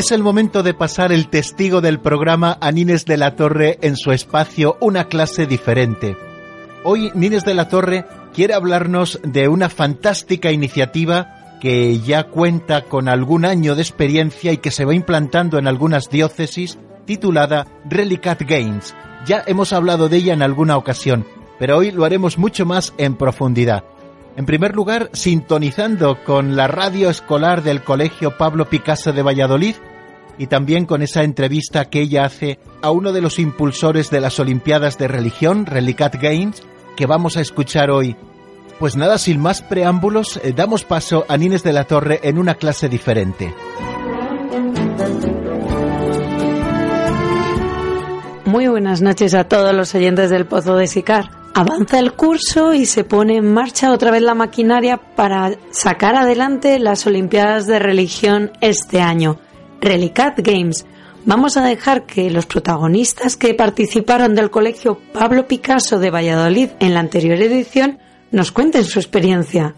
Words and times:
es 0.00 0.12
el 0.12 0.22
momento 0.22 0.62
de 0.62 0.72
pasar 0.72 1.12
el 1.12 1.28
testigo 1.28 1.82
del 1.82 2.00
programa 2.00 2.56
a 2.62 2.72
Nines 2.72 3.04
de 3.04 3.18
la 3.18 3.36
Torre 3.36 3.78
en 3.82 3.98
su 3.98 4.12
espacio 4.12 4.78
Una 4.80 5.08
clase 5.08 5.44
diferente. 5.44 6.16
Hoy 6.84 7.12
Nines 7.14 7.44
de 7.44 7.52
la 7.52 7.68
Torre 7.68 8.06
quiere 8.32 8.54
hablarnos 8.54 9.20
de 9.22 9.48
una 9.48 9.68
fantástica 9.68 10.52
iniciativa 10.52 11.58
que 11.60 12.00
ya 12.00 12.24
cuenta 12.24 12.86
con 12.86 13.10
algún 13.10 13.44
año 13.44 13.74
de 13.74 13.82
experiencia 13.82 14.52
y 14.52 14.56
que 14.56 14.70
se 14.70 14.86
va 14.86 14.94
implantando 14.94 15.58
en 15.58 15.66
algunas 15.66 16.08
diócesis 16.08 16.78
titulada 17.04 17.66
Relicat 17.84 18.40
Games. 18.40 18.94
Ya 19.26 19.44
hemos 19.46 19.74
hablado 19.74 20.08
de 20.08 20.16
ella 20.16 20.32
en 20.32 20.40
alguna 20.40 20.78
ocasión, 20.78 21.26
pero 21.58 21.76
hoy 21.76 21.90
lo 21.90 22.06
haremos 22.06 22.38
mucho 22.38 22.64
más 22.64 22.94
en 22.96 23.16
profundidad. 23.16 23.84
En 24.38 24.46
primer 24.46 24.74
lugar, 24.74 25.10
sintonizando 25.12 26.24
con 26.24 26.56
la 26.56 26.68
radio 26.68 27.10
escolar 27.10 27.62
del 27.62 27.82
Colegio 27.82 28.38
Pablo 28.38 28.64
Picasso 28.64 29.12
de 29.12 29.20
Valladolid 29.22 29.74
y 30.40 30.46
también 30.46 30.86
con 30.86 31.02
esa 31.02 31.22
entrevista 31.22 31.90
que 31.90 32.00
ella 32.00 32.24
hace 32.24 32.58
a 32.80 32.90
uno 32.90 33.12
de 33.12 33.20
los 33.20 33.38
impulsores 33.38 34.08
de 34.08 34.22
las 34.22 34.40
Olimpiadas 34.40 34.96
de 34.96 35.06
Religión, 35.06 35.66
Relicat 35.66 36.14
Games, 36.14 36.62
que 36.96 37.04
vamos 37.04 37.36
a 37.36 37.42
escuchar 37.42 37.90
hoy. 37.90 38.16
Pues 38.78 38.96
nada, 38.96 39.18
sin 39.18 39.38
más 39.38 39.60
preámbulos, 39.60 40.40
eh, 40.42 40.54
damos 40.56 40.84
paso 40.84 41.26
a 41.28 41.36
Nines 41.36 41.62
de 41.62 41.74
la 41.74 41.84
Torre 41.84 42.20
en 42.22 42.38
una 42.38 42.54
clase 42.54 42.88
diferente. 42.88 43.54
Muy 48.46 48.66
buenas 48.68 49.02
noches 49.02 49.34
a 49.34 49.44
todos 49.44 49.74
los 49.74 49.94
oyentes 49.94 50.30
del 50.30 50.46
Pozo 50.46 50.74
de 50.76 50.86
Sicar. 50.86 51.28
Avanza 51.52 51.98
el 51.98 52.14
curso 52.14 52.72
y 52.72 52.86
se 52.86 53.04
pone 53.04 53.36
en 53.36 53.52
marcha 53.52 53.92
otra 53.92 54.10
vez 54.10 54.22
la 54.22 54.34
maquinaria 54.34 54.96
para 54.96 55.52
sacar 55.70 56.16
adelante 56.16 56.78
las 56.78 57.06
Olimpiadas 57.06 57.66
de 57.66 57.78
Religión 57.78 58.52
este 58.62 59.02
año, 59.02 59.38
Relicat 59.80 60.38
Games. 60.38 60.86
Vamos 61.24 61.56
a 61.56 61.64
dejar 61.64 62.06
que 62.06 62.30
los 62.30 62.46
protagonistas 62.46 63.36
que 63.36 63.54
participaron 63.54 64.34
del 64.34 64.50
Colegio 64.50 65.00
Pablo 65.12 65.46
Picasso 65.46 65.98
de 65.98 66.10
Valladolid 66.10 66.70
en 66.80 66.94
la 66.94 67.00
anterior 67.00 67.40
edición 67.40 67.98
nos 68.30 68.52
cuenten 68.52 68.84
su 68.84 68.98
experiencia. 68.98 69.74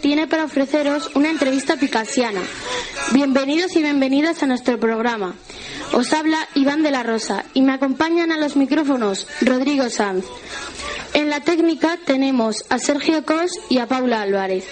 tiene 0.00 0.26
para 0.26 0.44
ofreceros 0.44 1.10
una 1.14 1.30
entrevista 1.30 1.76
picasiana. 1.76 2.40
Bienvenidos 3.12 3.76
y 3.76 3.82
bienvenidas 3.82 4.42
a 4.42 4.46
nuestro 4.46 4.78
programa. 4.78 5.34
Os 5.92 6.12
habla 6.12 6.48
Iván 6.54 6.82
de 6.82 6.92
la 6.92 7.02
Rosa 7.02 7.44
y 7.52 7.62
me 7.62 7.72
acompañan 7.72 8.30
a 8.30 8.38
los 8.38 8.56
micrófonos 8.56 9.26
Rodrigo 9.40 9.90
Sanz. 9.90 10.24
En 11.14 11.28
la 11.28 11.40
técnica 11.40 11.98
tenemos 12.04 12.64
a 12.68 12.78
Sergio 12.78 13.24
Cos 13.24 13.50
y 13.68 13.78
a 13.78 13.88
Paula 13.88 14.22
Álvarez. 14.22 14.64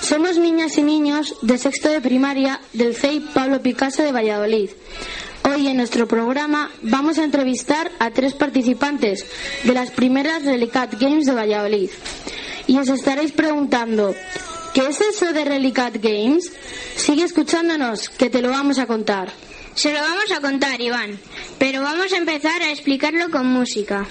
Somos 0.00 0.38
niñas 0.38 0.78
y 0.78 0.82
niños 0.82 1.34
de 1.42 1.58
sexto 1.58 1.90
de 1.90 2.00
primaria 2.00 2.60
del 2.72 2.94
CEI 2.94 3.20
Pablo 3.34 3.60
Picasso 3.60 4.02
de 4.02 4.12
Valladolid. 4.12 4.70
Hoy 5.44 5.68
en 5.68 5.76
nuestro 5.76 6.08
programa 6.08 6.70
vamos 6.82 7.18
a 7.18 7.24
entrevistar 7.24 7.90
a 7.98 8.10
tres 8.10 8.32
participantes 8.34 9.26
de 9.64 9.74
las 9.74 9.90
primeras 9.90 10.44
Relicat 10.44 10.98
Games 10.98 11.26
de 11.26 11.34
Valladolid. 11.34 11.90
Y 12.66 12.78
os 12.78 12.88
estaréis 12.88 13.32
preguntando, 13.32 14.14
¿qué 14.72 14.86
es 14.88 15.00
eso 15.00 15.32
de 15.32 15.44
Relicat 15.44 15.98
Games? 16.00 16.50
Sigue 16.96 17.24
escuchándonos, 17.24 18.08
que 18.08 18.30
te 18.30 18.40
lo 18.40 18.48
vamos 18.48 18.78
a 18.78 18.86
contar. 18.86 19.30
Se 19.76 19.92
lo 19.92 20.00
vamos 20.00 20.32
a 20.32 20.40
contar, 20.40 20.80
Iván, 20.80 21.20
pero 21.58 21.82
vamos 21.82 22.10
a 22.14 22.16
empezar 22.16 22.62
a 22.62 22.70
explicarlo 22.70 23.30
con 23.30 23.46
música. 23.46 24.06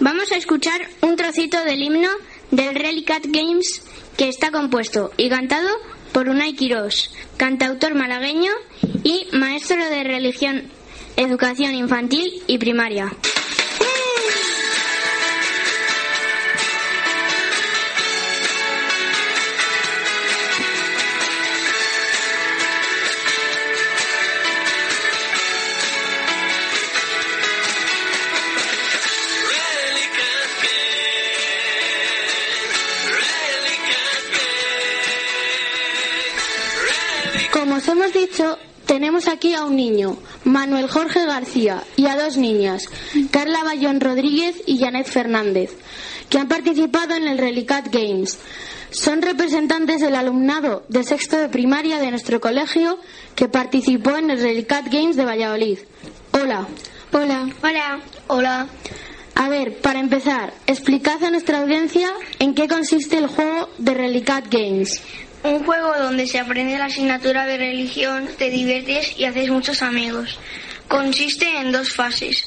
Vamos 0.00 0.32
a 0.32 0.36
escuchar 0.36 0.88
un 1.02 1.14
trocito 1.14 1.62
del 1.62 1.82
himno 1.82 2.10
del 2.50 2.74
Relicat 2.74 3.24
Games 3.28 3.84
que 4.16 4.28
está 4.28 4.50
compuesto 4.50 5.12
y 5.16 5.28
cantado 5.28 5.68
por 6.12 6.28
Unai 6.28 6.54
Quirós, 6.54 7.12
cantautor 7.36 7.94
malagueño 7.94 8.50
y 9.04 9.28
maestro 9.30 9.88
de 9.88 10.02
religión, 10.02 10.64
educación 11.16 11.76
infantil 11.76 12.42
y 12.48 12.58
primaria. 12.58 13.12
Tenemos 38.86 39.28
aquí 39.28 39.54
a 39.54 39.64
un 39.64 39.76
niño, 39.76 40.16
Manuel 40.44 40.88
Jorge 40.88 41.24
García, 41.26 41.82
y 41.96 42.06
a 42.06 42.16
dos 42.16 42.36
niñas, 42.36 42.88
Carla 43.30 43.64
Bayón 43.64 44.00
Rodríguez 44.00 44.56
y 44.66 44.78
Janet 44.78 45.06
Fernández, 45.06 45.70
que 46.28 46.38
han 46.38 46.48
participado 46.48 47.14
en 47.14 47.28
el 47.28 47.38
Relicat 47.38 47.88
Games. 47.92 48.38
Son 48.90 49.22
representantes 49.22 50.00
del 50.00 50.14
alumnado 50.14 50.84
de 50.88 51.02
sexto 51.02 51.36
de 51.36 51.48
primaria 51.48 51.98
de 51.98 52.10
nuestro 52.10 52.40
colegio 52.40 52.98
que 53.34 53.48
participó 53.48 54.16
en 54.16 54.30
el 54.30 54.40
Relicat 54.40 54.86
Games 54.88 55.16
de 55.16 55.24
Valladolid. 55.24 55.78
Hola. 56.32 56.68
Hola. 57.12 57.48
Hola. 57.62 58.00
Hola. 58.28 58.68
A 59.34 59.48
ver, 59.48 59.80
para 59.80 59.98
empezar, 59.98 60.54
explicad 60.66 61.22
a 61.24 61.30
nuestra 61.30 61.58
audiencia 61.60 62.08
en 62.38 62.54
qué 62.54 62.68
consiste 62.68 63.18
el 63.18 63.26
juego 63.26 63.68
de 63.78 63.94
Relicat 63.94 64.46
Games. 64.48 65.02
Un 65.44 65.62
juego 65.62 65.92
donde 65.98 66.26
se 66.26 66.38
aprende 66.38 66.78
la 66.78 66.86
asignatura 66.86 67.44
de 67.44 67.58
religión, 67.58 68.26
te 68.38 68.48
diviertes 68.48 69.12
y 69.18 69.26
haces 69.26 69.50
muchos 69.50 69.82
amigos. 69.82 70.38
Consiste 70.88 71.58
en 71.58 71.70
dos 71.70 71.94
fases. 71.94 72.46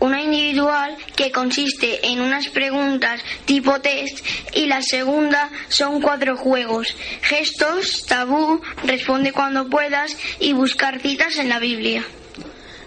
Una 0.00 0.22
individual 0.22 0.96
que 1.14 1.30
consiste 1.30 2.06
en 2.06 2.22
unas 2.22 2.48
preguntas 2.48 3.20
tipo 3.44 3.82
test 3.82 4.24
y 4.54 4.64
la 4.64 4.80
segunda 4.80 5.50
son 5.68 6.00
cuatro 6.00 6.38
juegos. 6.38 6.96
Gestos, 7.20 8.06
tabú, 8.06 8.62
responde 8.82 9.32
cuando 9.32 9.68
puedas 9.68 10.16
y 10.40 10.54
buscar 10.54 11.00
citas 11.00 11.36
en 11.36 11.50
la 11.50 11.58
Biblia. 11.58 12.02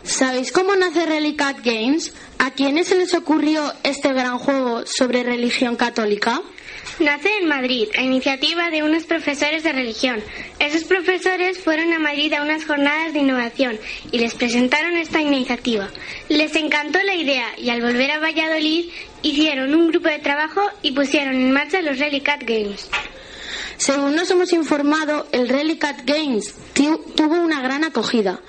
¿Sabéis 0.02 0.52
cómo 0.52 0.76
nace 0.76 1.06
Relicat 1.06 1.64
Games? 1.64 2.14
¿A 2.40 2.50
quiénes 2.50 2.88
se 2.88 2.96
les 2.96 3.14
ocurrió 3.14 3.72
este 3.84 4.12
gran 4.12 4.40
juego 4.40 4.88
sobre 4.88 5.22
religión 5.22 5.76
católica? 5.76 6.42
Nace 7.00 7.30
en 7.40 7.48
Madrid, 7.48 7.88
a 7.98 8.02
iniciativa 8.02 8.70
de 8.70 8.84
unos 8.84 9.06
profesores 9.06 9.64
de 9.64 9.72
religión. 9.72 10.22
Esos 10.60 10.84
profesores 10.84 11.60
fueron 11.60 11.94
a 11.94 12.00
Madrid 12.00 12.34
a 12.34 12.44
unas 12.44 12.66
jornadas 12.66 13.14
de 13.14 13.20
innovación 13.20 13.80
y 14.12 14.20
les 14.20 14.36
presentaron 14.36 14.96
esta 14.98 15.22
iniciativa. 15.22 15.90
Les 16.30 16.56
encantó 16.56 17.00
la 17.04 17.16
idea 17.16 17.48
y 17.58 17.70
al 17.70 17.82
volver 17.82 18.12
a 18.12 18.20
Valladolid 18.20 18.90
hicieron 19.24 19.74
un 19.74 19.88
grupo 19.88 20.10
de 20.10 20.20
trabajo 20.20 20.62
y 20.82 20.92
pusieron 20.92 21.36
en 21.36 21.52
marcha 21.52 21.82
los 21.82 21.98
Relicat 21.98 22.44
Games. 22.44 22.90
Según 23.78 24.16
nos 24.16 24.30
hemos 24.30 24.54
informado, 24.54 25.28
el 25.32 25.50
Relicat 25.50 26.02
Games 26.06 26.54
tuvo 27.16 27.36
una 27.36 27.62
gran 27.62 27.84
acogida. 27.84 28.42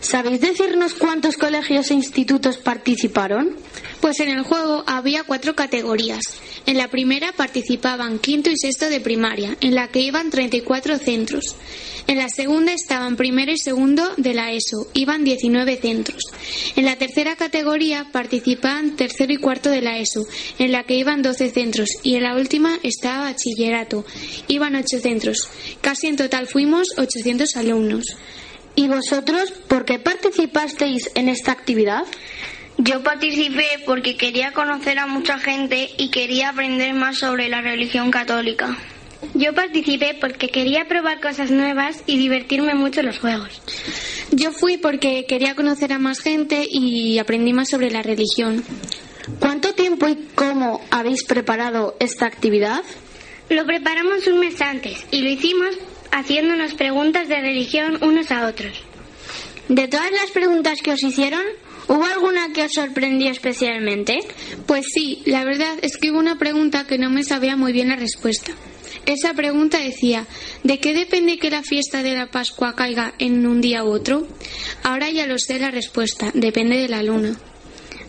¿Sabéis 0.00 0.40
decirnos 0.40 0.94
cuántos 0.94 1.36
colegios 1.36 1.90
e 1.90 1.94
institutos 1.94 2.56
participaron? 2.58 3.56
Pues 4.00 4.20
en 4.20 4.28
el 4.28 4.42
juego 4.42 4.84
había 4.86 5.24
cuatro 5.24 5.54
categorías. 5.56 6.22
En 6.66 6.76
la 6.76 6.88
primera 6.88 7.32
participaban 7.32 8.18
quinto 8.18 8.50
y 8.50 8.56
sexto 8.56 8.88
de 8.90 9.00
primaria, 9.00 9.56
en 9.60 9.74
la 9.74 9.88
que 9.88 10.00
iban 10.00 10.30
34 10.30 10.98
centros. 10.98 11.56
En 12.06 12.16
la 12.16 12.28
segunda 12.28 12.72
estaban 12.72 13.16
primero 13.16 13.52
y 13.52 13.58
segundo 13.58 14.02
de 14.16 14.32
la 14.32 14.52
ESO, 14.52 14.88
iban 14.94 15.24
19 15.24 15.76
centros. 15.76 16.22
En 16.74 16.86
la 16.86 16.96
tercera 16.96 17.36
categoría 17.36 18.06
participaban 18.12 18.96
tercero 18.96 19.32
y 19.32 19.36
cuarto 19.36 19.68
de 19.68 19.82
la 19.82 19.98
ESO, 19.98 20.26
en 20.58 20.72
la 20.72 20.84
que 20.84 20.94
iban 20.94 21.20
12 21.20 21.50
centros. 21.50 21.90
Y 22.02 22.14
en 22.14 22.22
la 22.22 22.34
última 22.34 22.78
estaba 22.82 23.30
bachillerato, 23.30 24.06
iban 24.46 24.74
8 24.74 25.00
centros. 25.00 25.50
Casi 25.82 26.06
en 26.06 26.16
total 26.16 26.46
fuimos 26.46 26.88
800 26.96 27.56
alumnos. 27.56 27.77
¿Y 28.74 28.88
vosotros 28.88 29.50
por 29.66 29.84
qué 29.84 29.98
participasteis 29.98 31.10
en 31.14 31.28
esta 31.28 31.52
actividad? 31.52 32.04
Yo 32.76 33.02
participé 33.02 33.66
porque 33.84 34.16
quería 34.16 34.52
conocer 34.52 35.00
a 35.00 35.06
mucha 35.06 35.38
gente 35.38 35.90
y 35.98 36.10
quería 36.10 36.50
aprender 36.50 36.94
más 36.94 37.18
sobre 37.18 37.48
la 37.48 37.60
religión 37.60 38.12
católica. 38.12 38.78
Yo 39.34 39.52
participé 39.52 40.16
porque 40.20 40.48
quería 40.48 40.86
probar 40.86 41.20
cosas 41.20 41.50
nuevas 41.50 42.02
y 42.06 42.18
divertirme 42.18 42.74
mucho 42.74 43.00
en 43.00 43.06
los 43.06 43.18
juegos. 43.18 43.60
Yo 44.30 44.52
fui 44.52 44.76
porque 44.76 45.24
quería 45.26 45.56
conocer 45.56 45.92
a 45.92 45.98
más 45.98 46.20
gente 46.20 46.64
y 46.70 47.18
aprendí 47.18 47.52
más 47.52 47.68
sobre 47.68 47.90
la 47.90 48.02
religión. 48.02 48.62
¿Cuánto 49.40 49.74
tiempo 49.74 50.08
y 50.08 50.28
cómo 50.36 50.80
habéis 50.90 51.24
preparado 51.24 51.96
esta 51.98 52.26
actividad? 52.26 52.82
Lo 53.50 53.64
preparamos 53.66 54.26
un 54.26 54.38
mes 54.40 54.60
antes 54.60 55.04
y 55.10 55.22
lo 55.22 55.30
hicimos 55.30 55.76
haciéndonos 56.10 56.74
preguntas 56.74 57.28
de 57.28 57.40
religión 57.40 57.98
unos 58.02 58.30
a 58.30 58.46
otros. 58.46 58.82
De 59.68 59.88
todas 59.88 60.10
las 60.12 60.30
preguntas 60.30 60.80
que 60.82 60.92
os 60.92 61.02
hicieron, 61.02 61.42
¿Hubo 61.88 62.04
alguna 62.04 62.52
que 62.52 62.64
os 62.64 62.72
sorprendió 62.72 63.30
especialmente? 63.30 64.20
Pues 64.66 64.84
sí, 64.92 65.22
la 65.24 65.42
verdad 65.44 65.74
es 65.80 65.96
que 65.96 66.10
hubo 66.10 66.18
una 66.18 66.36
pregunta 66.36 66.86
que 66.86 66.98
no 66.98 67.08
me 67.08 67.24
sabía 67.24 67.56
muy 67.56 67.72
bien 67.72 67.88
la 67.88 67.96
respuesta. 67.96 68.52
Esa 69.06 69.32
pregunta 69.32 69.78
decía, 69.78 70.26
¿de 70.64 70.80
qué 70.80 70.92
depende 70.92 71.38
que 71.38 71.48
la 71.48 71.62
fiesta 71.62 72.02
de 72.02 72.14
la 72.14 72.26
Pascua 72.26 72.74
caiga 72.74 73.14
en 73.18 73.46
un 73.46 73.62
día 73.62 73.84
u 73.84 73.88
otro? 73.88 74.28
Ahora 74.82 75.08
ya 75.08 75.26
lo 75.26 75.38
sé 75.38 75.58
la 75.58 75.70
respuesta, 75.70 76.30
depende 76.34 76.76
de 76.76 76.90
la 76.90 77.02
luna. 77.02 77.34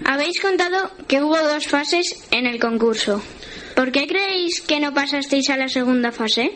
Habéis 0.03 0.41
contado 0.41 0.91
que 1.07 1.23
hubo 1.23 1.37
dos 1.37 1.67
fases 1.67 2.21
en 2.31 2.47
el 2.47 2.59
concurso. 2.59 3.21
¿Por 3.77 3.93
qué 3.93 4.07
creéis 4.07 4.59
que 4.59 4.81
no 4.81 4.93
pasasteis 4.93 5.49
a 5.49 5.55
la 5.55 5.69
segunda 5.69 6.11
fase? 6.11 6.51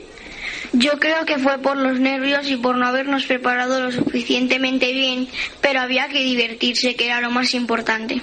Yo 0.73 0.99
creo 0.99 1.23
que 1.25 1.37
fue 1.37 1.59
por 1.59 1.77
los 1.77 1.99
nervios 1.99 2.49
y 2.49 2.55
por 2.55 2.75
no 2.77 2.87
habernos 2.87 3.25
preparado 3.25 3.79
lo 3.79 3.91
suficientemente 3.91 4.91
bien, 4.91 5.27
pero 5.61 5.79
había 5.81 6.07
que 6.07 6.23
divertirse, 6.23 6.95
que 6.95 7.05
era 7.05 7.21
lo 7.21 7.29
más 7.29 7.53
importante. 7.53 8.21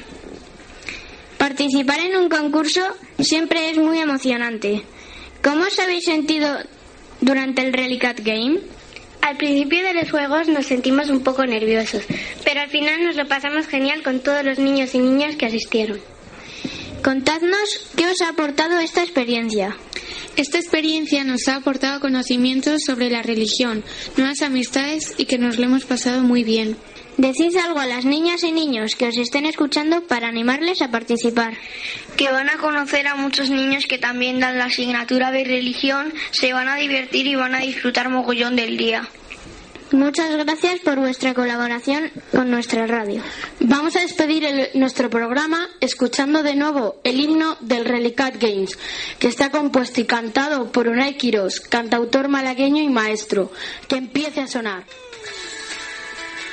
Participar 1.38 2.00
en 2.00 2.16
un 2.16 2.28
concurso 2.28 2.82
siempre 3.20 3.70
es 3.70 3.78
muy 3.78 4.00
emocionante. 4.00 4.82
¿Cómo 5.44 5.62
os 5.64 5.78
habéis 5.78 6.04
sentido 6.04 6.58
durante 7.20 7.62
el 7.62 7.72
Relicat 7.72 8.18
Game? 8.20 8.58
Al 9.22 9.36
principio 9.36 9.82
de 9.84 9.94
los 9.94 10.10
juegos 10.10 10.48
nos 10.48 10.66
sentimos 10.66 11.08
un 11.08 11.22
poco 11.22 11.46
nerviosos, 11.46 12.02
pero 12.44 12.62
al 12.62 12.68
final 12.68 13.04
nos 13.04 13.14
lo 13.14 13.28
pasamos 13.28 13.68
genial 13.68 14.02
con 14.02 14.20
todos 14.20 14.44
los 14.44 14.58
niños 14.58 14.94
y 14.94 14.98
niñas 14.98 15.36
que 15.36 15.46
asistieron. 15.46 16.00
Contadnos 17.04 17.90
qué 17.96 18.06
os 18.06 18.20
ha 18.22 18.30
aportado 18.30 18.80
esta 18.80 19.02
experiencia. 19.02 19.76
Esta 20.36 20.58
experiencia 20.58 21.24
nos 21.24 21.48
ha 21.48 21.56
aportado 21.56 22.00
conocimientos 22.00 22.82
sobre 22.86 23.10
la 23.10 23.22
religión, 23.22 23.84
nuevas 24.16 24.42
amistades 24.42 25.14
y 25.18 25.24
que 25.26 25.38
nos 25.38 25.58
lo 25.58 25.64
hemos 25.64 25.84
pasado 25.84 26.22
muy 26.22 26.44
bien. 26.44 26.76
Decid 27.16 27.54
algo 27.56 27.80
a 27.80 27.86
las 27.86 28.06
niñas 28.06 28.42
y 28.44 28.52
niños 28.52 28.94
que 28.94 29.08
os 29.08 29.18
estén 29.18 29.44
escuchando 29.44 30.02
para 30.04 30.28
animarles 30.28 30.80
a 30.80 30.90
participar. 30.90 31.52
Que 32.16 32.30
van 32.30 32.48
a 32.48 32.56
conocer 32.56 33.06
a 33.08 33.16
muchos 33.16 33.50
niños 33.50 33.84
que 33.86 33.98
también 33.98 34.40
dan 34.40 34.56
la 34.56 34.66
asignatura 34.66 35.30
de 35.30 35.44
religión, 35.44 36.14
se 36.30 36.54
van 36.54 36.68
a 36.68 36.76
divertir 36.76 37.26
y 37.26 37.34
van 37.34 37.54
a 37.54 37.60
disfrutar 37.60 38.08
mogollón 38.08 38.56
del 38.56 38.78
día. 38.78 39.06
Muchas 39.92 40.30
gracias 40.36 40.80
por 40.80 41.00
vuestra 41.00 41.34
colaboración 41.34 42.12
con 42.30 42.48
nuestra 42.48 42.86
radio. 42.86 43.22
Vamos 43.58 43.96
a 43.96 44.00
despedir 44.00 44.70
nuestro 44.74 45.10
programa 45.10 45.68
escuchando 45.80 46.44
de 46.44 46.54
nuevo 46.54 47.00
el 47.02 47.18
himno 47.18 47.56
del 47.58 47.84
Relicat 47.84 48.40
Games, 48.40 48.78
que 49.18 49.26
está 49.26 49.50
compuesto 49.50 50.00
y 50.00 50.04
cantado 50.04 50.70
por 50.70 50.86
Unai 50.86 51.16
Quiros, 51.16 51.60
cantautor 51.60 52.28
malagueño 52.28 52.80
y 52.84 52.88
maestro. 52.88 53.50
Que 53.88 53.96
empiece 53.96 54.40
a 54.40 54.46
sonar. 54.46 54.84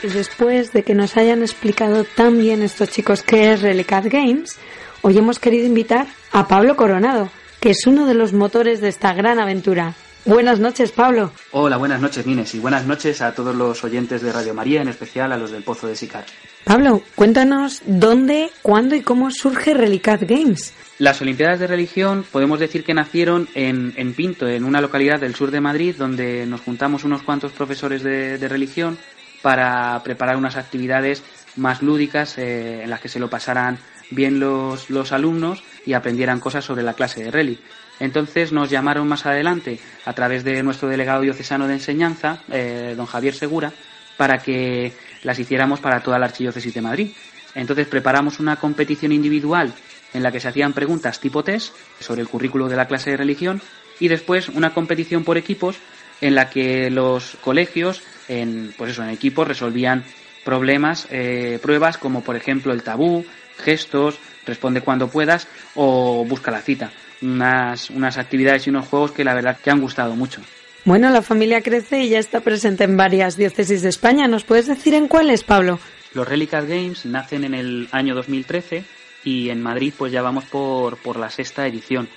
Después 0.01 0.73
de 0.73 0.81
que 0.81 0.95
nos 0.95 1.15
hayan 1.15 1.43
explicado 1.43 2.05
tan 2.05 2.39
bien 2.39 2.63
estos 2.63 2.89
chicos 2.89 3.21
qué 3.21 3.53
es 3.53 3.61
Relicat 3.61 4.05
Games, 4.05 4.57
hoy 5.03 5.15
hemos 5.15 5.37
querido 5.37 5.67
invitar 5.67 6.07
a 6.31 6.47
Pablo 6.47 6.75
Coronado, 6.75 7.29
que 7.59 7.69
es 7.69 7.85
uno 7.85 8.07
de 8.07 8.15
los 8.15 8.33
motores 8.33 8.81
de 8.81 8.89
esta 8.89 9.13
gran 9.13 9.39
aventura. 9.39 9.93
Buenas 10.25 10.59
noches, 10.59 10.91
Pablo. 10.91 11.31
Hola, 11.51 11.77
buenas 11.77 12.01
noches, 12.01 12.25
Nines, 12.25 12.53
y 12.53 12.59
buenas 12.59 12.85
noches 12.85 13.21
a 13.21 13.33
todos 13.33 13.55
los 13.55 13.83
oyentes 13.83 14.21
de 14.21 14.31
Radio 14.31 14.53
María, 14.53 14.81
en 14.81 14.89
especial 14.89 15.31
a 15.31 15.37
los 15.37 15.51
del 15.51 15.63
Pozo 15.63 15.87
de 15.87 15.95
Sicar. 15.95 16.25
Pablo, 16.65 17.01
cuéntanos 17.15 17.81
dónde, 17.85 18.51
cuándo 18.61 18.95
y 18.95 19.01
cómo 19.01 19.31
surge 19.31 19.73
Relicat 19.73 20.23
Games. 20.23 20.73
Las 20.99 21.21
Olimpiadas 21.21 21.59
de 21.59 21.67
Religión 21.67 22.25
podemos 22.29 22.59
decir 22.59 22.83
que 22.83 22.93
nacieron 22.93 23.47
en, 23.53 24.13
Pinto, 24.15 24.47
en 24.47 24.65
una 24.65 24.81
localidad 24.81 25.19
del 25.19 25.35
sur 25.35 25.51
de 25.51 25.61
Madrid, 25.61 25.95
donde 25.97 26.45
nos 26.45 26.61
juntamos 26.61 27.03
unos 27.03 27.21
cuantos 27.21 27.51
profesores 27.51 28.03
de, 28.03 28.37
religión 28.47 28.97
para 29.41 30.01
preparar 30.03 30.35
unas 30.35 30.57
actividades 30.57 31.23
más 31.55 31.81
lúdicas 31.81 32.37
eh, 32.37 32.83
en 32.83 32.89
las 32.89 32.99
que 32.99 33.09
se 33.09 33.19
lo 33.19 33.29
pasaran 33.29 33.77
bien 34.09 34.39
los, 34.39 34.89
los 34.89 35.11
alumnos 35.11 35.63
y 35.85 35.93
aprendieran 35.93 36.39
cosas 36.39 36.65
sobre 36.65 36.83
la 36.83 36.93
clase 36.93 37.23
de 37.23 37.31
Reli. 37.31 37.59
Entonces 37.99 38.51
nos 38.51 38.69
llamaron 38.69 39.07
más 39.07 39.25
adelante 39.25 39.79
a 40.05 40.13
través 40.13 40.43
de 40.43 40.61
nuestro 40.63 40.87
delegado 40.87 41.21
diocesano 41.21 41.67
de 41.67 41.73
enseñanza, 41.73 42.43
eh, 42.51 42.93
don 42.95 43.05
Javier 43.05 43.33
Segura, 43.33 43.73
para 44.17 44.39
que 44.39 44.93
las 45.23 45.39
hiciéramos 45.39 45.79
para 45.79 46.01
toda 46.01 46.19
la 46.19 46.27
Archidiócesis 46.27 46.73
de 46.73 46.81
Madrid. 46.81 47.11
Entonces 47.55 47.87
preparamos 47.87 48.39
una 48.39 48.57
competición 48.57 49.11
individual 49.11 49.73
en 50.13 50.23
la 50.23 50.31
que 50.31 50.39
se 50.39 50.47
hacían 50.47 50.73
preguntas 50.73 51.19
tipo 51.19 51.43
test 51.43 51.73
sobre 51.99 52.21
el 52.21 52.27
currículo 52.27 52.67
de 52.67 52.75
la 52.75 52.87
clase 52.87 53.11
de 53.11 53.17
religión 53.17 53.61
y 53.99 54.07
después 54.07 54.49
una 54.49 54.73
competición 54.73 55.23
por 55.23 55.37
equipos 55.37 55.77
en 56.21 56.35
la 56.35 56.49
que 56.49 56.89
los 56.89 57.37
colegios 57.41 58.01
en 58.27 58.73
pues 58.77 58.91
eso 58.91 59.03
en 59.03 59.09
equipos 59.09 59.47
resolvían 59.47 60.03
problemas 60.43 61.07
eh, 61.11 61.59
pruebas 61.61 61.97
como 61.97 62.23
por 62.23 62.35
ejemplo 62.35 62.73
el 62.73 62.83
tabú 62.83 63.25
gestos 63.57 64.19
responde 64.45 64.81
cuando 64.81 65.09
puedas 65.09 65.47
o 65.75 66.25
busca 66.25 66.51
la 66.51 66.61
cita 66.61 66.91
unas, 67.21 67.89
unas 67.89 68.17
actividades 68.17 68.67
y 68.67 68.69
unos 68.69 68.87
juegos 68.87 69.11
que 69.11 69.23
la 69.23 69.33
verdad 69.33 69.57
que 69.57 69.71
han 69.71 69.81
gustado 69.81 70.15
mucho. 70.15 70.41
Bueno, 70.85 71.09
la 71.09 71.21
familia 71.21 71.61
crece 71.61 72.03
y 72.03 72.09
ya 72.09 72.19
está 72.19 72.39
presente 72.39 72.85
en 72.85 72.95
varias 72.95 73.35
diócesis 73.35 73.81
de 73.81 73.89
España. 73.89 74.27
¿Nos 74.27 74.45
puedes 74.45 74.67
decir 74.67 74.93
en 74.93 75.07
cuáles, 75.07 75.43
Pablo? 75.43 75.79
Los 76.13 76.27
Relicat 76.27 76.65
Games 76.65 77.05
nacen 77.05 77.43
en 77.43 77.53
el 77.53 77.89
año 77.91 78.15
2013 78.15 78.85
y 79.25 79.49
en 79.49 79.61
Madrid 79.61 79.93
pues 79.97 80.11
ya 80.13 80.21
vamos 80.21 80.45
por, 80.45 80.97
por 80.97 81.17
la 81.17 81.29
sexta 81.29 81.67
edición. 81.67 82.07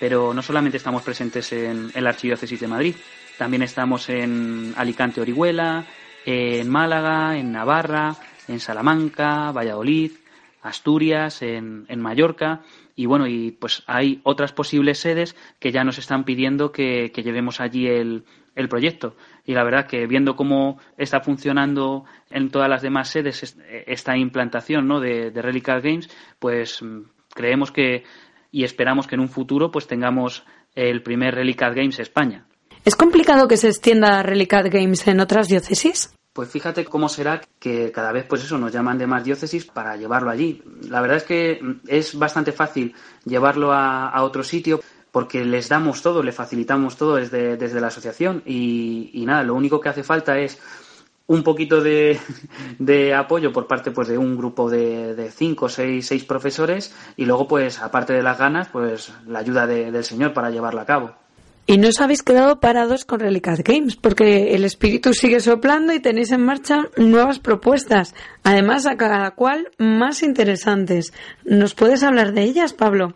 Pero 0.00 0.32
no 0.32 0.42
solamente 0.42 0.78
estamos 0.78 1.02
presentes 1.02 1.52
en, 1.52 1.90
en 1.94 2.04
la 2.04 2.10
Archidiócesis 2.10 2.60
de 2.60 2.66
Madrid, 2.66 2.94
también 3.38 3.62
estamos 3.62 4.08
en 4.08 4.72
Alicante, 4.76 5.20
Orihuela, 5.20 5.84
en 6.24 6.68
Málaga, 6.68 7.36
en 7.36 7.52
Navarra, 7.52 8.16
en 8.48 8.60
Salamanca, 8.60 9.52
Valladolid, 9.52 10.12
Asturias, 10.62 11.42
en, 11.42 11.84
en 11.88 12.00
Mallorca 12.00 12.62
y 12.96 13.06
bueno, 13.06 13.26
y 13.26 13.50
pues 13.50 13.82
hay 13.86 14.20
otras 14.22 14.52
posibles 14.52 14.98
sedes 14.98 15.34
que 15.58 15.72
ya 15.72 15.84
nos 15.84 15.98
están 15.98 16.24
pidiendo 16.24 16.70
que, 16.70 17.10
llevemos 17.14 17.60
allí 17.60 17.86
el, 17.86 18.24
el, 18.54 18.68
proyecto. 18.68 19.16
Y 19.44 19.54
la 19.54 19.64
verdad 19.64 19.86
que 19.86 20.06
viendo 20.06 20.36
cómo 20.36 20.78
está 20.96 21.20
funcionando 21.20 22.04
en 22.30 22.50
todas 22.50 22.68
las 22.68 22.82
demás 22.82 23.08
sedes 23.08 23.56
esta 23.86 24.16
implantación 24.16 24.86
¿no? 24.86 25.00
de, 25.00 25.30
de 25.30 25.62
Games, 25.82 26.08
pues 26.38 26.80
creemos 27.34 27.72
que 27.72 28.04
y 28.52 28.62
esperamos 28.62 29.08
que 29.08 29.16
en 29.16 29.20
un 29.20 29.28
futuro 29.28 29.72
pues 29.72 29.88
tengamos 29.88 30.44
el 30.76 31.02
primer 31.02 31.34
Relicat 31.34 31.74
Games 31.74 31.98
España. 31.98 32.46
¿Es 32.84 32.94
complicado 32.94 33.48
que 33.48 33.56
se 33.56 33.68
extienda 33.68 34.22
Relicat 34.22 34.66
Games 34.66 35.08
en 35.08 35.18
otras 35.18 35.48
diócesis? 35.48 36.14
Pues 36.34 36.48
fíjate 36.48 36.84
cómo 36.84 37.08
será 37.08 37.40
que 37.60 37.92
cada 37.92 38.10
vez, 38.10 38.26
pues 38.28 38.42
eso, 38.42 38.58
nos 38.58 38.72
llaman 38.72 38.98
de 38.98 39.06
más 39.06 39.22
diócesis 39.22 39.66
para 39.66 39.96
llevarlo 39.96 40.30
allí. 40.30 40.64
La 40.88 41.00
verdad 41.00 41.18
es 41.18 41.22
que 41.22 41.60
es 41.86 42.18
bastante 42.18 42.50
fácil 42.50 42.92
llevarlo 43.24 43.72
a, 43.72 44.20
otro 44.20 44.42
sitio 44.42 44.80
porque 45.12 45.44
les 45.44 45.68
damos 45.68 46.02
todo, 46.02 46.24
le 46.24 46.32
facilitamos 46.32 46.96
todo 46.96 47.14
desde, 47.14 47.56
desde 47.56 47.80
la 47.80 47.86
asociación 47.86 48.42
y, 48.44 49.22
nada, 49.24 49.44
lo 49.44 49.54
único 49.54 49.80
que 49.80 49.90
hace 49.90 50.02
falta 50.02 50.36
es 50.36 50.58
un 51.28 51.44
poquito 51.44 51.80
de, 52.78 53.14
apoyo 53.14 53.52
por 53.52 53.68
parte 53.68 53.92
pues 53.92 54.08
de 54.08 54.18
un 54.18 54.36
grupo 54.36 54.68
de, 54.68 55.14
de 55.14 55.30
cinco, 55.30 55.68
seis, 55.68 56.08
seis 56.08 56.24
profesores 56.24 56.92
y 57.16 57.26
luego 57.26 57.46
pues 57.46 57.80
aparte 57.80 58.12
de 58.12 58.24
las 58.24 58.38
ganas 58.38 58.68
pues 58.70 59.12
la 59.28 59.38
ayuda 59.38 59.68
del 59.68 60.02
Señor 60.02 60.32
para 60.32 60.50
llevarlo 60.50 60.80
a 60.80 60.84
cabo. 60.84 61.23
Y 61.66 61.78
no 61.78 61.88
os 61.88 62.00
habéis 62.00 62.22
quedado 62.22 62.60
parados 62.60 63.06
con 63.06 63.20
Relicat 63.20 63.60
Games, 63.66 63.96
porque 63.96 64.54
el 64.54 64.64
espíritu 64.64 65.14
sigue 65.14 65.40
soplando 65.40 65.94
y 65.94 66.00
tenéis 66.00 66.30
en 66.32 66.44
marcha 66.44 66.82
nuevas 66.98 67.38
propuestas, 67.38 68.14
además 68.42 68.86
a 68.86 68.96
cada 68.96 69.30
cual 69.30 69.70
más 69.78 70.22
interesantes. 70.22 71.14
¿Nos 71.42 71.74
puedes 71.74 72.02
hablar 72.02 72.32
de 72.34 72.42
ellas, 72.42 72.74
Pablo? 72.74 73.14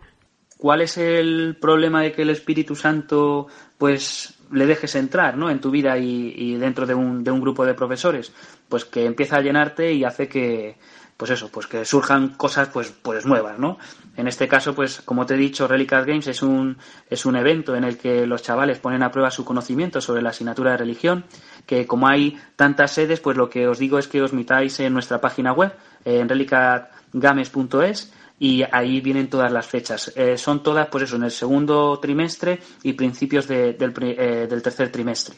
¿Cuál 0.57 0.81
es 0.81 0.97
el 0.97 1.57
problema 1.61 2.03
de 2.03 2.13
que 2.13 2.23
el 2.23 2.31
Espíritu 2.31 2.75
Santo 2.75 3.49
pues 3.77 4.35
le 4.51 4.67
dejes 4.67 4.95
entrar 4.95 5.37
¿no? 5.37 5.51
en 5.51 5.61
tu 5.61 5.71
vida 5.71 5.99
y, 5.99 6.57
dentro 6.57 6.87
de 6.87 6.95
un, 6.95 7.23
de 7.23 7.31
un 7.31 7.41
grupo 7.41 7.67
de 7.67 7.75
profesores? 7.75 8.33
Pues 8.67 8.87
que 8.87 9.05
empieza 9.05 9.37
a 9.37 9.43
llenarte 9.43 9.93
y 9.93 10.05
hace 10.05 10.27
que, 10.27 10.77
pues 11.19 11.33
eso, 11.33 11.49
pues 11.49 11.67
que 11.67 11.85
surjan 11.85 12.29
cosas 12.29 12.69
pues, 12.69 12.95
pues 13.03 13.27
nuevas, 13.27 13.59
¿no? 13.59 13.77
En 14.17 14.29
este 14.29 14.47
caso, 14.47 14.73
pues 14.73 15.01
como 15.01 15.27
te 15.27 15.35
he 15.35 15.37
dicho, 15.37 15.67
Relicat 15.67 16.07
Games 16.07 16.29
es 16.29 16.43
un, 16.43 16.79
es 17.11 17.27
un 17.27 17.35
evento 17.35 17.75
en 17.75 17.83
el 17.83 17.99
que 17.99 18.25
los 18.25 18.41
chavales 18.45 18.79
ponen 18.79 19.03
a 19.03 19.11
prueba 19.11 19.33
su 19.33 19.45
conocimiento 19.45 20.01
sobre 20.01 20.23
la 20.23 20.31
asignatura 20.31 20.71
de 20.71 20.77
religión, 20.77 21.25
que 21.67 21.89
como 21.89 22.07
hay 22.07 22.39
tantas 22.55 22.93
sedes, 22.93 23.19
pues 23.19 23.37
lo 23.37 23.51
que 23.51 23.67
os 23.67 23.81
digo 23.81 23.99
es 23.99 24.07
que 24.07 24.23
os 24.23 24.33
mitáis 24.33 24.79
en 24.79 24.93
nuestra 24.95 25.21
página 25.21 25.53
web, 25.53 25.75
en 26.05 26.29
relicatgames.es, 26.29 28.13
y 28.39 28.63
ahí 28.71 29.01
vienen 29.01 29.29
todas 29.29 29.51
las 29.51 29.67
fechas. 29.67 30.13
Eh, 30.15 30.39
son 30.39 30.63
todas, 30.63 30.87
pues 30.87 31.03
eso, 31.03 31.17
en 31.17 31.25
el 31.25 31.33
segundo 31.33 31.99
trimestre 31.99 32.61
y 32.85 32.93
principios 32.93 33.49
del, 33.49 33.77
eh, 33.77 34.47
del 34.49 34.63
tercer 34.63 34.93
trimestre. 34.93 35.35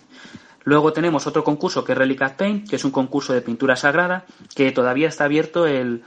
Luego 0.65 0.93
tenemos 0.93 1.27
otro 1.27 1.43
concurso 1.43 1.85
que 1.85 1.93
es 1.93 1.99
Relicat 1.99 2.37
Paint, 2.37 2.69
que 2.69 2.77
es 2.77 2.85
un 2.85 2.91
concurso 2.91 3.33
de 3.33 3.41
pintura 3.41 3.77
sagrada, 3.77 4.27
que 4.55 4.73
todavía 4.73 5.09
está 5.09 5.25
abierto 5.25 5.67
el, 5.67 6.03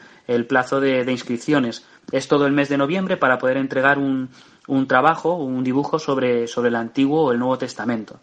plazo 0.48 0.80
de, 0.80 1.12
inscripciones. 1.12 1.86
Es 2.12 2.28
todo 2.28 2.46
el 2.46 2.54
mes 2.54 2.70
de 2.70 2.78
noviembre 2.78 3.18
para 3.18 3.40
poder 3.40 3.58
entregar 3.58 3.98
un, 3.98 4.30
un 4.68 4.88
trabajo, 4.88 5.36
un 5.36 5.64
dibujo 5.64 5.98
sobre, 5.98 6.48
sobre, 6.48 6.70
el 6.70 6.76
Antiguo 6.76 7.24
o 7.24 7.32
el 7.32 7.40
Nuevo 7.40 7.58
Testamento. 7.58 8.20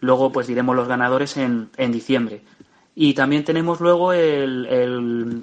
Luego, 0.00 0.32
pues 0.32 0.46
diremos 0.46 0.74
los 0.76 0.88
ganadores 0.88 1.36
en, 1.36 1.70
en 1.76 1.92
diciembre. 1.92 2.42
Y 2.94 3.12
también 3.12 3.44
tenemos 3.44 3.80
luego 3.80 4.14
el, 4.14 4.64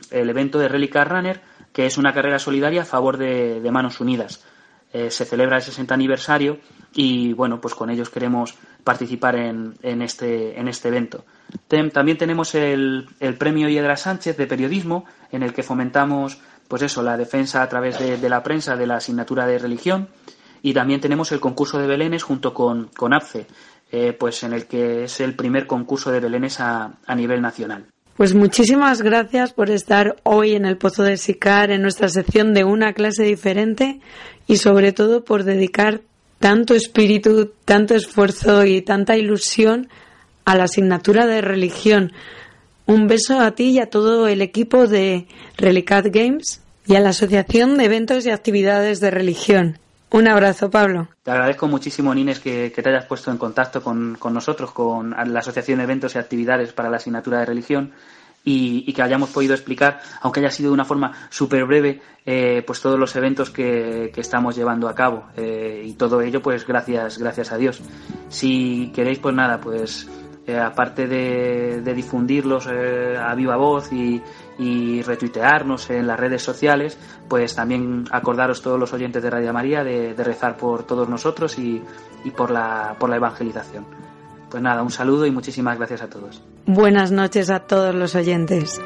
el, 0.10 0.30
evento 0.30 0.58
de 0.58 0.68
Relicar 0.68 1.12
Runner, 1.12 1.40
que 1.72 1.86
es 1.86 2.00
una 2.00 2.12
carrera 2.12 2.40
solidaria 2.40 2.82
a 2.82 2.86
favor 2.86 3.18
de, 3.18 3.62
Manos 3.72 4.00
Unidas. 4.00 4.44
Eh, 4.92 5.12
se 5.12 5.26
celebra 5.26 5.58
el 5.58 5.64
60 5.64 5.94
aniversario 5.94 6.58
y 6.94 7.34
bueno, 7.34 7.60
pues 7.60 7.74
con 7.76 7.90
ellos 7.90 8.10
queremos 8.10 8.56
participar 8.84 9.36
en, 9.36 9.74
en, 9.82 10.02
este, 10.02 10.60
en 10.60 10.68
este 10.68 10.90
evento. 10.90 11.26
también 11.92 12.18
tenemos 12.18 12.54
el, 12.56 13.08
el 13.20 13.36
premio 13.36 13.70
Hiedra 13.70 13.96
Sánchez 13.96 14.38
de 14.38 14.48
periodismo, 14.48 15.06
en 15.32 15.44
el 15.44 15.54
que 15.54 15.64
fomentamos 15.64 16.40
pues 16.68 16.82
eso, 16.82 17.04
la 17.04 17.18
defensa 17.18 17.62
a 17.62 17.70
través 17.70 18.00
de, 18.00 18.30
la 18.30 18.42
prensa 18.42 18.76
de 18.76 18.88
la 18.88 18.96
asignatura 18.96 19.46
de 19.46 19.60
religión. 19.60 20.08
Y 20.64 20.74
también 20.74 21.02
tenemos 21.02 21.32
el 21.32 21.40
concurso 21.40 21.78
de 21.78 21.86
Belénes 21.88 22.24
junto 22.24 22.54
con, 22.54 22.90
con 22.96 23.14
APCE, 23.14 23.46
eh, 23.92 24.14
pues 24.14 24.44
en 24.44 24.54
el 24.54 24.66
que 24.66 25.04
es 25.04 25.20
el 25.20 25.36
primer 25.36 25.68
concurso 25.68 26.12
de 26.12 26.20
Belénes 26.20 26.60
a, 26.60 26.94
a 27.06 27.16
nivel 27.16 27.42
nacional. 27.42 27.86
Pues 28.16 28.34
muchísimas 28.34 29.02
gracias 29.02 29.54
por 29.54 29.70
estar 29.70 30.16
hoy 30.24 30.56
en 30.56 30.66
el 30.66 30.78
Pozo 30.78 31.04
de 31.04 31.18
Sicar, 31.18 31.70
en 31.70 31.82
nuestra 31.82 32.10
sección 32.10 32.54
de 32.54 32.64
una 32.64 32.94
clase 32.94 33.24
diferente 33.24 34.00
y 34.48 34.58
sobre 34.58 34.94
todo 34.94 35.24
por 35.24 35.44
dedicar 35.44 36.02
tanto 36.44 36.76
espíritu, 36.76 37.54
tanto 37.64 37.96
esfuerzo 37.96 38.66
y 38.66 38.82
tanta 38.82 39.16
ilusión 39.16 39.88
a 40.44 40.58
la 40.58 40.66
asignatura 40.66 41.26
de 41.26 41.40
religión. 41.40 42.12
Un 42.86 43.08
beso 43.08 43.40
a 43.40 43.52
ti 43.52 43.70
y 43.70 43.80
a 43.80 43.90
todo 43.90 44.28
el 44.28 44.42
equipo 44.42 44.86
de 44.86 45.30
Relicat 45.56 46.08
Games 46.08 46.62
y 46.86 46.96
a 46.96 47.00
la 47.00 47.12
Asociación 47.12 47.78
de 47.78 47.86
Eventos 47.86 48.26
y 48.26 48.30
Actividades 48.30 49.00
de 49.00 49.10
Religión. 49.10 49.80
Un 50.10 50.28
abrazo, 50.28 50.70
Pablo. 50.70 51.08
Te 51.24 51.32
agradezco 51.32 51.70
muchísimo, 51.70 52.14
Nines, 52.14 52.42
que, 52.42 52.70
te 52.72 52.90
hayas 52.90 53.06
puesto 53.06 53.32
en 53.32 53.38
contacto 53.38 53.82
con, 53.82 54.18
nosotros, 54.34 54.74
con 54.74 55.12
la 55.12 55.40
Asociación 55.40 55.78
de 55.78 55.86
Eventos 55.86 56.16
y 56.16 56.18
Actividades 56.18 56.74
para 56.74 56.90
la 56.90 56.98
Asignatura 56.98 57.40
de 57.40 57.46
Religión. 57.46 57.94
Y, 58.46 58.92
que 58.92 59.02
hayamos 59.02 59.30
podido 59.30 59.54
explicar, 59.54 60.02
aunque 60.22 60.42
haya 60.42 60.52
sido 60.52 60.70
de 60.70 60.74
una 60.74 60.84
forma 60.84 61.14
súper 61.30 61.64
breve, 61.66 62.02
eh, 62.26 62.62
pues 62.68 62.82
todos 62.82 63.00
los 63.00 63.16
eventos 63.16 63.50
que, 63.50 64.12
estamos 64.16 64.56
llevando 64.56 64.90
a 64.90 64.96
cabo. 64.96 65.28
Eh, 65.38 65.84
y 65.86 65.94
todo 65.94 66.22
ello, 66.22 66.42
pues 66.42 66.68
gracias, 66.68 67.18
gracias 67.18 67.52
a 67.52 67.58
Dios. 67.58 67.82
Si 68.28 68.92
queréis, 68.94 69.20
pues 69.20 69.34
nada, 69.34 69.62
pues 69.62 70.10
eh, 70.46 70.60
aparte 70.60 71.08
de, 71.08 71.94
difundirlos 71.94 72.68
a 72.68 73.34
viva 73.34 73.56
voz 73.56 73.92
y, 73.94 74.22
retuitearnos 75.04 75.90
en 75.90 76.06
las 76.06 76.20
redes 76.20 76.44
sociales, 76.44 76.98
pues 77.28 77.56
también 77.56 78.06
acordaros 78.12 78.62
todos 78.62 78.80
los 78.80 78.94
oyentes 78.94 79.24
de 79.24 79.30
Radio 79.30 79.54
María 79.54 79.84
de, 79.84 80.14
rezar 80.18 80.58
por 80.58 80.84
todos 80.84 81.08
nosotros 81.10 81.58
y, 81.58 81.82
por, 82.36 82.52
la, 82.52 82.96
por 83.00 83.10
la 83.10 83.16
evangelización. 83.16 84.13
Pues 84.54 84.62
nada, 84.62 84.84
un 84.84 84.92
saludo 84.92 85.26
y 85.26 85.32
muchísimas 85.32 85.80
gracias 85.80 86.04
a 86.04 86.10
todos. 86.12 86.40
Buenas 86.68 87.12
noches 87.12 87.50
a 87.50 87.62
todos 87.62 87.96
los 87.96 88.14
oyentes. 88.14 88.80